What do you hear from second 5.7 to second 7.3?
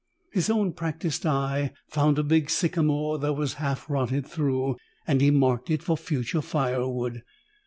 for future firewood.